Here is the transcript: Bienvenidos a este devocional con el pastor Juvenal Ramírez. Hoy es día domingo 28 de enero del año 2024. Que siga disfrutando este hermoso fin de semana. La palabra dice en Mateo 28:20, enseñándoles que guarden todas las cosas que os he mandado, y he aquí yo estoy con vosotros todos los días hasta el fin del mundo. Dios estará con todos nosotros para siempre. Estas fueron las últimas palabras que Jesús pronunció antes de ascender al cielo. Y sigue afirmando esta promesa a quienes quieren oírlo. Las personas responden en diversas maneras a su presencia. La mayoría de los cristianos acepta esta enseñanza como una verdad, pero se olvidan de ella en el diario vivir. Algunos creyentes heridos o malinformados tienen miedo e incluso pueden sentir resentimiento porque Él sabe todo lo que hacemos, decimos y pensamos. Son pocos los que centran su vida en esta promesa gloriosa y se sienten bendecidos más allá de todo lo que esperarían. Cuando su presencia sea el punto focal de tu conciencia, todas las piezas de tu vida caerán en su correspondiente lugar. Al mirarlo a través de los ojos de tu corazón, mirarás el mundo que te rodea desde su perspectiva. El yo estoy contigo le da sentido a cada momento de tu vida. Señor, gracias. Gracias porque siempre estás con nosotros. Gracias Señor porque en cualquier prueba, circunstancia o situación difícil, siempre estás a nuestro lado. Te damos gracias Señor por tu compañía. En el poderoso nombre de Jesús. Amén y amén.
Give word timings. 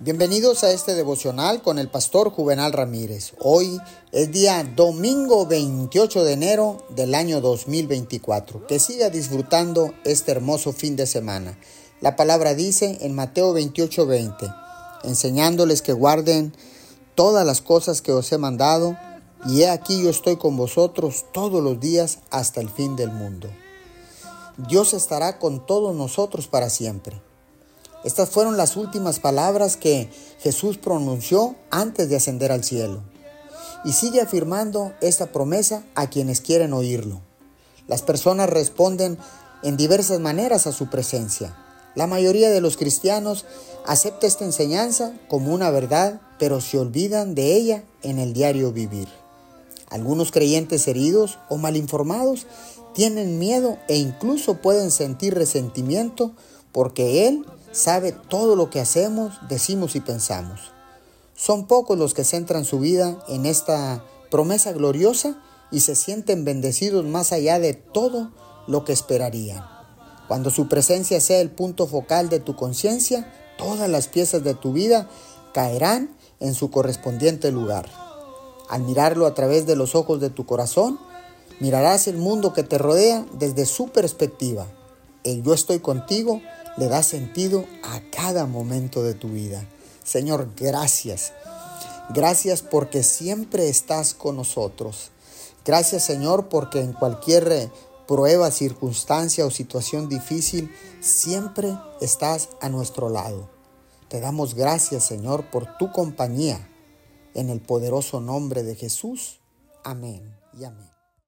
Bienvenidos 0.00 0.62
a 0.62 0.70
este 0.70 0.94
devocional 0.94 1.60
con 1.60 1.80
el 1.80 1.90
pastor 1.90 2.30
Juvenal 2.30 2.72
Ramírez. 2.72 3.32
Hoy 3.40 3.80
es 4.12 4.30
día 4.30 4.62
domingo 4.62 5.44
28 5.44 6.22
de 6.22 6.34
enero 6.34 6.76
del 6.90 7.16
año 7.16 7.40
2024. 7.40 8.64
Que 8.68 8.78
siga 8.78 9.10
disfrutando 9.10 9.92
este 10.04 10.30
hermoso 10.30 10.72
fin 10.72 10.94
de 10.94 11.08
semana. 11.08 11.58
La 12.00 12.14
palabra 12.14 12.54
dice 12.54 12.98
en 13.00 13.12
Mateo 13.16 13.52
28:20, 13.52 14.54
enseñándoles 15.02 15.82
que 15.82 15.94
guarden 15.94 16.54
todas 17.16 17.44
las 17.44 17.60
cosas 17.60 18.00
que 18.00 18.12
os 18.12 18.30
he 18.30 18.38
mandado, 18.38 18.96
y 19.46 19.62
he 19.62 19.68
aquí 19.68 20.00
yo 20.00 20.10
estoy 20.10 20.36
con 20.36 20.56
vosotros 20.56 21.26
todos 21.32 21.60
los 21.60 21.80
días 21.80 22.20
hasta 22.30 22.60
el 22.60 22.70
fin 22.70 22.94
del 22.94 23.10
mundo. 23.10 23.50
Dios 24.68 24.94
estará 24.94 25.40
con 25.40 25.66
todos 25.66 25.96
nosotros 25.96 26.46
para 26.46 26.70
siempre. 26.70 27.20
Estas 28.04 28.30
fueron 28.30 28.56
las 28.56 28.76
últimas 28.76 29.18
palabras 29.18 29.76
que 29.76 30.08
Jesús 30.40 30.78
pronunció 30.78 31.56
antes 31.70 32.08
de 32.08 32.16
ascender 32.16 32.52
al 32.52 32.64
cielo. 32.64 33.02
Y 33.84 33.92
sigue 33.92 34.20
afirmando 34.20 34.92
esta 35.00 35.26
promesa 35.32 35.82
a 35.94 36.08
quienes 36.08 36.40
quieren 36.40 36.72
oírlo. 36.72 37.20
Las 37.86 38.02
personas 38.02 38.50
responden 38.50 39.18
en 39.62 39.76
diversas 39.76 40.20
maneras 40.20 40.66
a 40.66 40.72
su 40.72 40.88
presencia. 40.88 41.56
La 41.94 42.06
mayoría 42.06 42.50
de 42.50 42.60
los 42.60 42.76
cristianos 42.76 43.44
acepta 43.86 44.26
esta 44.26 44.44
enseñanza 44.44 45.14
como 45.28 45.52
una 45.52 45.70
verdad, 45.70 46.20
pero 46.38 46.60
se 46.60 46.78
olvidan 46.78 47.34
de 47.34 47.54
ella 47.54 47.82
en 48.02 48.18
el 48.18 48.32
diario 48.32 48.72
vivir. 48.72 49.08
Algunos 49.90 50.30
creyentes 50.30 50.86
heridos 50.86 51.38
o 51.48 51.56
malinformados 51.56 52.46
tienen 52.94 53.38
miedo 53.38 53.78
e 53.88 53.96
incluso 53.96 54.58
pueden 54.58 54.90
sentir 54.90 55.34
resentimiento 55.34 56.32
porque 56.72 57.26
Él 57.26 57.44
sabe 57.72 58.12
todo 58.12 58.56
lo 58.56 58.70
que 58.70 58.80
hacemos, 58.80 59.38
decimos 59.48 59.96
y 59.96 60.00
pensamos. 60.00 60.72
Son 61.34 61.66
pocos 61.66 61.98
los 61.98 62.14
que 62.14 62.24
centran 62.24 62.64
su 62.64 62.80
vida 62.80 63.18
en 63.28 63.46
esta 63.46 64.04
promesa 64.30 64.72
gloriosa 64.72 65.40
y 65.70 65.80
se 65.80 65.94
sienten 65.94 66.44
bendecidos 66.44 67.04
más 67.04 67.32
allá 67.32 67.58
de 67.58 67.74
todo 67.74 68.32
lo 68.66 68.84
que 68.84 68.92
esperarían. 68.92 69.64
Cuando 70.26 70.50
su 70.50 70.68
presencia 70.68 71.20
sea 71.20 71.40
el 71.40 71.50
punto 71.50 71.86
focal 71.86 72.28
de 72.28 72.40
tu 72.40 72.56
conciencia, 72.56 73.32
todas 73.56 73.88
las 73.88 74.08
piezas 74.08 74.44
de 74.44 74.54
tu 74.54 74.72
vida 74.72 75.08
caerán 75.54 76.10
en 76.40 76.54
su 76.54 76.70
correspondiente 76.70 77.50
lugar. 77.50 77.88
Al 78.68 78.82
mirarlo 78.82 79.26
a 79.26 79.34
través 79.34 79.66
de 79.66 79.76
los 79.76 79.94
ojos 79.94 80.20
de 80.20 80.30
tu 80.30 80.44
corazón, 80.44 80.98
mirarás 81.60 82.06
el 82.08 82.18
mundo 82.18 82.52
que 82.52 82.62
te 82.62 82.78
rodea 82.78 83.24
desde 83.38 83.64
su 83.64 83.88
perspectiva. 83.88 84.66
El 85.24 85.42
yo 85.42 85.54
estoy 85.54 85.80
contigo 85.80 86.42
le 86.78 86.88
da 86.88 87.02
sentido 87.02 87.64
a 87.82 88.00
cada 88.10 88.46
momento 88.46 89.02
de 89.02 89.14
tu 89.14 89.28
vida. 89.28 89.64
Señor, 90.04 90.50
gracias. 90.56 91.32
Gracias 92.14 92.62
porque 92.62 93.02
siempre 93.02 93.68
estás 93.68 94.14
con 94.14 94.36
nosotros. 94.36 95.10
Gracias 95.64 96.04
Señor 96.04 96.48
porque 96.48 96.80
en 96.80 96.94
cualquier 96.94 97.70
prueba, 98.06 98.50
circunstancia 98.50 99.44
o 99.44 99.50
situación 99.50 100.08
difícil, 100.08 100.74
siempre 101.00 101.76
estás 102.00 102.48
a 102.62 102.70
nuestro 102.70 103.10
lado. 103.10 103.50
Te 104.08 104.20
damos 104.20 104.54
gracias 104.54 105.04
Señor 105.04 105.50
por 105.50 105.76
tu 105.76 105.92
compañía. 105.92 106.66
En 107.34 107.50
el 107.50 107.60
poderoso 107.60 108.20
nombre 108.20 108.62
de 108.62 108.74
Jesús. 108.74 109.40
Amén 109.84 110.34
y 110.58 110.64
amén. 110.64 110.97